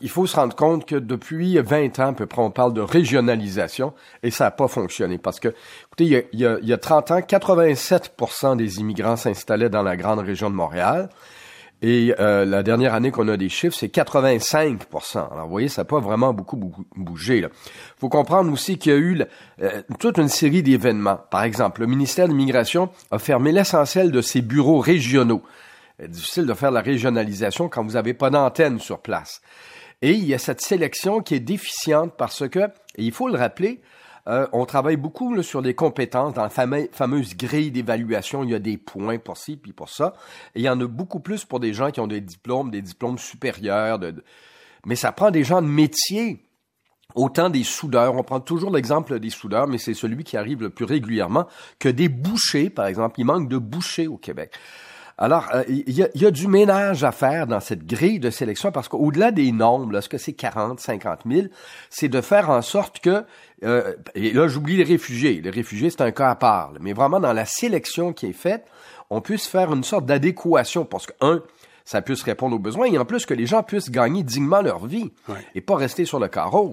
il 0.00 0.08
faut 0.08 0.26
se 0.26 0.36
rendre 0.36 0.56
compte 0.56 0.86
que 0.86 0.96
depuis 0.96 1.58
20 1.58 1.98
ans, 1.98 2.08
à 2.08 2.12
peu 2.12 2.26
près, 2.26 2.42
on 2.42 2.50
parle 2.50 2.72
de 2.72 2.80
régionalisation 2.80 3.92
et 4.22 4.30
ça 4.30 4.44
n'a 4.44 4.50
pas 4.50 4.68
fonctionné 4.68 5.18
parce 5.18 5.40
que, 5.40 5.48
écoutez, 5.48 6.04
il 6.04 6.10
y 6.10 6.16
a, 6.16 6.22
il 6.32 6.40
y 6.40 6.46
a, 6.46 6.58
il 6.62 6.68
y 6.68 6.72
a 6.72 6.78
30 6.78 7.10
ans, 7.10 7.18
87% 7.20 8.56
des 8.56 8.80
immigrants 8.80 9.16
s'installaient 9.16 9.68
dans 9.68 9.82
la 9.82 9.96
grande 9.96 10.20
région 10.20 10.50
de 10.50 10.54
Montréal. 10.54 11.10
Et 11.82 12.14
euh, 12.18 12.46
la 12.46 12.62
dernière 12.62 12.94
année 12.94 13.10
qu'on 13.10 13.28
a 13.28 13.36
des 13.36 13.50
chiffres, 13.50 13.76
c'est 13.78 13.94
85% 13.94 15.18
Alors, 15.30 15.44
vous 15.44 15.50
voyez, 15.50 15.68
ça 15.68 15.82
n'a 15.82 15.84
pas 15.84 16.00
vraiment 16.00 16.32
beaucoup, 16.32 16.56
beaucoup 16.56 16.86
bougé. 16.96 17.38
Il 17.38 17.48
faut 17.98 18.08
comprendre 18.08 18.50
aussi 18.50 18.78
qu'il 18.78 18.92
y 18.92 18.94
a 18.94 18.98
eu 18.98 19.22
euh, 19.60 19.82
toute 19.98 20.16
une 20.16 20.28
série 20.28 20.62
d'événements. 20.62 21.18
Par 21.30 21.42
exemple, 21.42 21.82
le 21.82 21.86
ministère 21.86 22.26
de 22.26 22.32
l'Immigration 22.32 22.88
a 23.10 23.18
fermé 23.18 23.52
l'essentiel 23.52 24.12
de 24.12 24.22
ses 24.22 24.40
bureaux 24.40 24.78
régionaux. 24.78 25.42
C'est 25.98 26.10
difficile 26.10 26.46
de 26.46 26.54
faire 26.54 26.70
la 26.70 26.80
régionalisation 26.80 27.68
quand 27.68 27.84
vous 27.84 27.92
n'avez 27.92 28.14
pas 28.14 28.30
d'antenne 28.30 28.80
sur 28.80 29.00
place. 29.00 29.40
Et 30.02 30.12
il 30.12 30.24
y 30.24 30.34
a 30.34 30.38
cette 30.38 30.60
sélection 30.60 31.20
qui 31.20 31.34
est 31.34 31.40
déficiente 31.40 32.14
parce 32.16 32.48
que, 32.48 32.60
et 32.96 33.04
il 33.04 33.12
faut 33.12 33.28
le 33.28 33.38
rappeler, 33.38 33.80
euh, 34.26 34.46
on 34.52 34.64
travaille 34.64 34.96
beaucoup 34.96 35.34
là, 35.34 35.42
sur 35.42 35.62
des 35.62 35.74
compétences 35.74 36.34
dans 36.34 36.42
la 36.42 36.50
fameuse 36.50 37.36
grille 37.36 37.70
d'évaluation. 37.70 38.42
Il 38.42 38.50
y 38.50 38.54
a 38.54 38.58
des 38.58 38.76
points 38.76 39.18
pour 39.18 39.36
ci 39.36 39.56
puis 39.56 39.72
pour 39.72 39.88
ça. 39.88 40.14
Et 40.54 40.60
il 40.60 40.64
y 40.64 40.68
en 40.68 40.80
a 40.80 40.86
beaucoup 40.86 41.20
plus 41.20 41.44
pour 41.44 41.60
des 41.60 41.72
gens 41.72 41.90
qui 41.90 42.00
ont 42.00 42.06
des 42.06 42.20
diplômes, 42.20 42.70
des 42.70 42.82
diplômes 42.82 43.18
supérieurs. 43.18 44.00
Mais 44.86 44.96
ça 44.96 45.12
prend 45.12 45.30
des 45.30 45.44
gens 45.44 45.62
de 45.62 45.68
métier. 45.68 46.40
Autant 47.14 47.48
des 47.48 47.62
soudeurs, 47.62 48.16
on 48.16 48.24
prend 48.24 48.40
toujours 48.40 48.72
l'exemple 48.72 49.20
des 49.20 49.30
soudeurs, 49.30 49.68
mais 49.68 49.78
c'est 49.78 49.94
celui 49.94 50.24
qui 50.24 50.36
arrive 50.36 50.62
le 50.62 50.70
plus 50.70 50.84
régulièrement, 50.84 51.46
que 51.78 51.88
des 51.88 52.08
bouchers, 52.08 52.70
par 52.70 52.86
exemple. 52.86 53.20
Il 53.20 53.24
manque 53.24 53.48
de 53.48 53.58
bouchers 53.58 54.08
au 54.08 54.16
Québec. 54.16 54.52
Alors, 55.16 55.46
euh, 55.54 55.62
il 55.68 55.90
y, 55.90 56.26
a, 56.26 56.30
du 56.30 56.48
ménage 56.48 57.04
à 57.04 57.12
faire 57.12 57.46
dans 57.46 57.60
cette 57.60 57.86
grille 57.86 58.18
de 58.18 58.30
sélection 58.30 58.72
parce 58.72 58.88
qu'au-delà 58.88 59.30
des 59.30 59.52
nombres, 59.52 59.96
est-ce 59.96 60.08
que 60.08 60.18
c'est 60.18 60.32
40, 60.32 60.80
50 60.80 61.20
000, 61.30 61.46
c'est 61.88 62.08
de 62.08 62.20
faire 62.20 62.50
en 62.50 62.62
sorte 62.62 62.98
que, 62.98 63.24
euh, 63.62 63.94
et 64.16 64.32
là 64.32 64.48
j'oublie 64.48 64.76
les 64.76 64.82
réfugiés, 64.82 65.40
les 65.40 65.50
réfugiés 65.50 65.90
c'est 65.90 66.00
un 66.00 66.10
cas 66.10 66.30
à 66.30 66.34
part, 66.34 66.72
mais 66.80 66.92
vraiment 66.92 67.20
dans 67.20 67.32
la 67.32 67.44
sélection 67.44 68.12
qui 68.12 68.26
est 68.26 68.32
faite, 68.32 68.66
on 69.08 69.20
puisse 69.20 69.46
faire 69.46 69.72
une 69.72 69.84
sorte 69.84 70.04
d'adéquation 70.04 70.84
parce 70.84 71.06
que, 71.06 71.12
un, 71.20 71.42
ça 71.84 72.02
puisse 72.02 72.22
répondre 72.22 72.56
aux 72.56 72.60
besoins 72.60 72.86
et 72.86 72.98
en 72.98 73.04
plus 73.04 73.26
que 73.26 73.34
les 73.34 73.46
gens 73.46 73.62
puissent 73.62 73.90
gagner 73.90 74.22
dignement 74.22 74.62
leur 74.62 74.86
vie 74.86 75.12
et 75.54 75.60
pas 75.60 75.76
rester 75.76 76.06
sur 76.06 76.18
le 76.18 76.28
carreau. 76.28 76.72